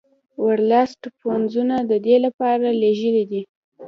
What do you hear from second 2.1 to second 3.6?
لپاره لېږلي دي.